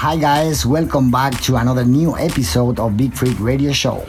Hi 0.00 0.16
guys, 0.16 0.64
welcome 0.64 1.10
back 1.10 1.38
to 1.42 1.56
another 1.56 1.84
new 1.84 2.16
episode 2.16 2.80
of 2.80 2.96
Big 2.96 3.12
Freak 3.12 3.38
Radio 3.38 3.70
Show. 3.70 4.06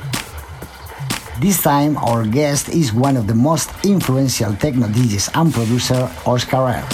This 1.41 1.61
time 1.61 1.97
our 1.97 2.25
guest 2.25 2.69
is 2.69 2.93
one 2.93 3.17
of 3.17 3.27
the 3.27 3.35
most 3.35 3.69
influential 3.83 4.55
techno 4.55 4.87
DJs 4.87 5.35
and 5.35 5.53
producer, 5.53 6.09
Oscar 6.25 6.79
L. 6.79 6.87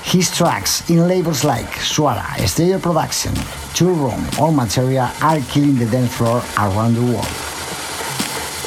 His 0.00 0.34
tracks 0.34 0.88
in 0.88 1.06
labels 1.06 1.44
like 1.44 1.68
Suara, 1.76 2.24
Stereo 2.48 2.78
Production, 2.78 3.34
Tool 3.74 3.96
Room, 4.00 4.24
or 4.40 4.50
Materia 4.50 5.12
are 5.20 5.40
killing 5.52 5.76
the 5.76 5.84
dance 5.84 6.16
floor 6.16 6.40
around 6.56 6.94
the 6.94 7.04
world. 7.04 7.28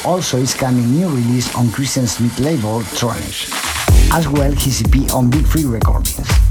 Also 0.06 0.38
is 0.38 0.54
coming 0.54 0.86
new 0.92 1.10
release 1.10 1.50
on 1.56 1.72
Christian 1.72 2.06
Smith 2.06 2.38
label 2.38 2.82
Tronish, 2.94 3.50
as 4.14 4.28
well 4.30 4.52
his 4.52 4.84
EP 4.86 5.12
on 5.12 5.32
Big 5.32 5.48
Free 5.48 5.66
Recordings. 5.66 6.45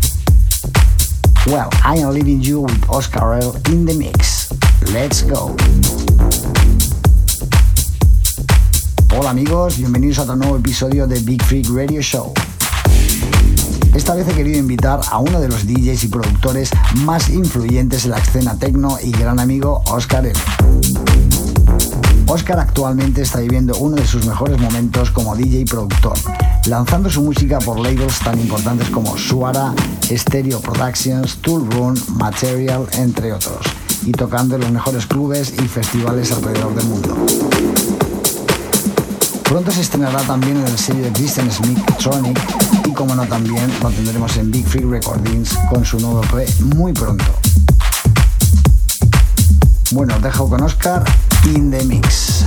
Well, 1.46 1.68
I 1.84 1.98
am 1.98 2.14
leaving 2.14 2.40
you 2.40 2.60
with 2.60 2.88
Oscar 2.88 3.34
L 3.34 3.54
in 3.68 3.84
the 3.84 3.92
mix. 3.92 4.50
Let's 4.94 5.20
go. 5.20 5.54
Hola 9.14 9.28
amigos, 9.28 9.76
bienvenidos 9.76 10.20
a 10.20 10.22
otro 10.22 10.36
nuevo 10.36 10.56
episodio 10.56 11.06
de 11.06 11.20
Big 11.20 11.42
Freak 11.42 11.66
Radio 11.68 12.00
Show. 12.00 12.32
Esta 13.94 14.14
vez 14.14 14.26
he 14.26 14.32
querido 14.32 14.58
invitar 14.58 15.00
a 15.10 15.18
uno 15.18 15.38
de 15.38 15.48
los 15.48 15.66
DJs 15.66 16.04
y 16.04 16.08
productores 16.08 16.70
más 17.04 17.28
influyentes 17.28 18.06
en 18.06 18.12
la 18.12 18.18
escena 18.18 18.58
techno 18.58 18.96
y 19.02 19.10
gran 19.12 19.38
amigo 19.38 19.82
Oscar 19.88 20.24
L. 20.24 20.32
Oscar 22.26 22.58
actualmente 22.58 23.20
está 23.20 23.40
viviendo 23.40 23.76
uno 23.76 23.96
de 23.96 24.06
sus 24.06 24.24
mejores 24.24 24.58
momentos 24.58 25.10
como 25.10 25.36
DJ 25.36 25.60
y 25.60 25.64
productor, 25.66 26.16
lanzando 26.66 27.10
su 27.10 27.22
música 27.22 27.58
por 27.58 27.78
labels 27.78 28.18
tan 28.20 28.38
importantes 28.38 28.88
como 28.90 29.16
Suara, 29.18 29.74
Stereo 30.10 30.60
Productions, 30.60 31.36
Tool 31.36 31.70
Room, 31.70 31.94
Material, 32.16 32.86
entre 32.92 33.32
otros, 33.32 33.66
y 34.04 34.12
tocando 34.12 34.54
en 34.54 34.62
los 34.62 34.70
mejores 34.70 35.06
clubes 35.06 35.52
y 35.62 35.68
festivales 35.68 36.32
alrededor 36.32 36.74
del 36.74 36.86
mundo. 36.86 37.26
Pronto 39.42 39.70
se 39.70 39.82
estrenará 39.82 40.20
también 40.22 40.56
en 40.56 40.66
el 40.66 40.78
sello 40.78 41.04
de 41.04 41.12
Christian 41.12 41.50
Smith 41.50 41.78
Tronic 41.98 42.40
y 42.86 42.92
como 42.92 43.14
no 43.14 43.26
también 43.26 43.70
lo 43.82 43.90
tendremos 43.90 44.36
en 44.36 44.50
Big 44.50 44.66
Freak 44.66 44.86
Recordings 44.86 45.56
con 45.70 45.84
su 45.84 45.98
nuevo 46.00 46.22
EP 46.22 46.48
muy 46.60 46.92
pronto. 46.92 47.24
Bueno, 49.90 50.18
dejo 50.20 50.48
con 50.48 50.62
Oscar 50.62 51.04
in 51.54 51.70
the 51.70 51.84
mix. 51.84 52.44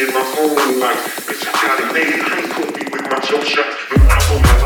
in 0.00 0.14
my 0.14 0.20
own 0.38 0.78
life. 0.78 1.26
Bitch, 1.26 1.44
I 1.46 1.66
got 1.66 1.80
it 1.80 1.92
made. 1.92 2.20
I 2.20 2.40
ain't 2.40 2.50
put 2.52 2.74
be 2.74 2.84
with 2.84 3.02
my 3.02 3.18
jump 3.18 3.44
shots, 3.44 3.76
but 3.90 4.00
I'm 4.00 4.36
on 4.36 4.42
my. 4.42 4.57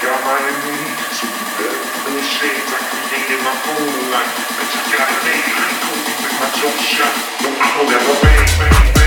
got 0.00 0.22
my 0.24 0.38
knees 0.62 1.18
So 1.18 1.26
you 1.26 1.44
better 1.58 1.82
feel 1.82 2.14
the 2.14 2.22
shades 2.22 2.70
I 2.70 2.78
created 2.86 3.40
my 3.42 3.54
whole 3.66 4.10
life 4.14 4.34
But 4.54 4.66
you 4.70 4.80
gotta 4.94 5.18
make 5.26 5.42
it 5.42 5.74
cool 5.82 6.02
With 6.22 6.36
my 6.38 6.48
jump 6.54 6.78
shot 6.78 7.14
No, 7.42 7.48
I 7.58 7.68
don't 7.74 7.90
ever 7.90 8.16
bang, 8.22 8.97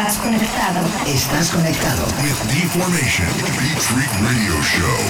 Estás 0.00 0.16
conectado. 0.16 0.80
Estás 1.06 1.50
conectado. 1.50 2.06
With 2.22 2.40
Deformation, 2.48 3.28
Beat 3.58 3.78
Freak 3.78 4.10
Radio 4.22 4.62
Show. 4.62 5.09